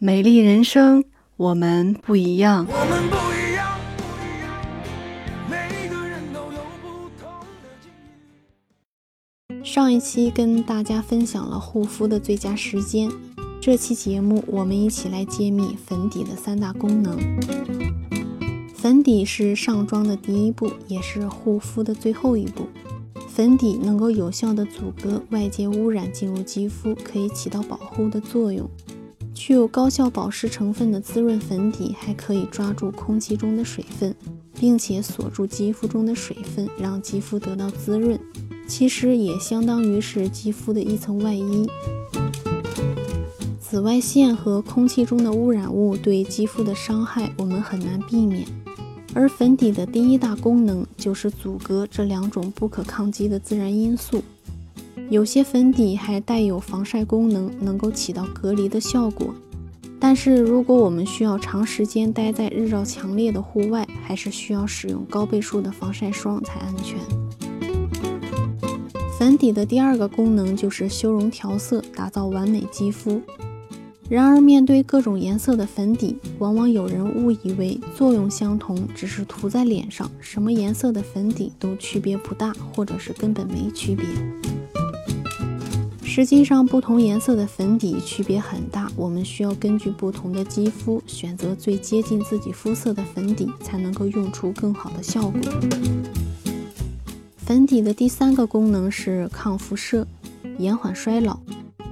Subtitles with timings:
[0.00, 1.02] 美丽人生，
[1.36, 2.64] 我们不一样。
[2.70, 4.54] 我们不一样，不一样，
[5.50, 7.28] 每个人都有不同
[7.64, 7.90] 的境
[9.60, 9.64] 遇。
[9.64, 13.10] 上一期跟大家分享了护肤的最佳时间，
[13.60, 17.18] 这期节目我们一起来揭秘粉底的三大功能。
[18.72, 22.68] 粉底是上妆的第一步，也是护肤的最后一步。
[23.26, 28.70] 粉底能够有效的阻隔外界污染进入肌肤，可以起到保护的作用。
[29.38, 34.12] 具有高效保湿成分的滋润粉底，还可以抓住空气中的水分，
[34.58, 38.18] 并且锁住肌肤中的水分，让肌肤得到滋润。
[38.66, 41.68] 其实也相当于是肌肤的一层外衣。
[43.60, 48.44] 紫外线和空气中的污染物对肌肤的伤害，我们很难避免。
[49.14, 54.22] 而粉底的第一大功能就是阻隔这两种不可抗击的自然因素。
[55.10, 59.34] 有些粉底还带有防晒功能，能够起到隔离的效果。
[59.98, 66.98] 但是如果我们需要长时间待在日照强烈的户外，还是需要使用高倍数的防晒霜才安全。
[69.18, 73.20] 粉底的第二个功能就是修容调色，打造完美肌肤。
[74.08, 84.06] 然而，面对各种颜色的粉底，往往有人误以为作用相同，只是涂在脸上，什么颜色的粉底都区别不大，或者是根本没区别。
[86.10, 95.40] 实际上，不同颜色的粉底区别很大，我们需要根据不同的肌肤选择最接近自己肤色的粉底，才能够用出更好的效果。
[97.36, 100.08] 粉底的第三个功能是抗辐射，
[100.56, 101.38] 延缓衰老。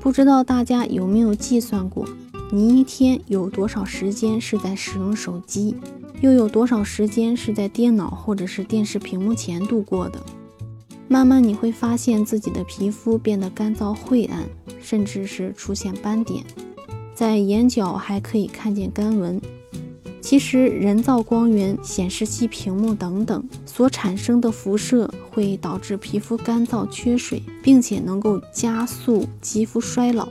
[0.00, 2.04] 不知道大家有没有计算过，
[2.50, 5.76] 你一天有多少时间是在使用手机，
[6.20, 10.20] 又有多少时间是在电脑或者是电视屏幕前度过的？
[11.12, 14.48] 慢慢你会发现自己的皮肤变得干燥晦暗，
[14.80, 16.44] 甚至是出现斑点，
[17.12, 19.42] 在眼角还可以看见干纹。
[20.20, 30.28] 其实，人造光源、显示器屏幕等等所产生的辐射会导致皮肤干燥、缺水，并且能够加速肌肤衰老。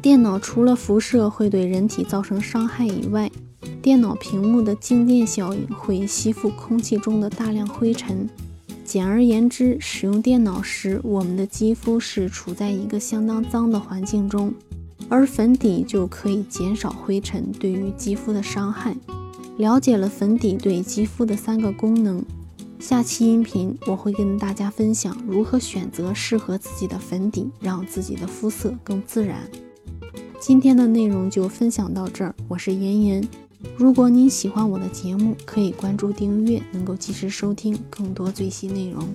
[0.00, 3.30] 电脑除了辐射会对人体造成伤害以外，
[3.82, 8.26] 电脑屏幕的静电效应会吸附空气中的大量灰尘。
[8.84, 14.52] 简而言之，使用电脑时，我们的肌肤是处在一个相当脏的环境中。
[15.08, 18.94] 而粉底就可以减少灰尘对于肌肤的伤害。
[19.58, 22.24] 了解了粉底对肌肤的三个功能，
[22.78, 29.48] 下期音频我会跟大家分享如何选择适合自己的粉底，让自己的肤色更自然。
[30.40, 33.28] 今天的内容就分享到这儿，我是妍妍。
[33.76, 39.08] 如果您喜欢我的节目，可以关注订阅，能够及时收听更多最新内容。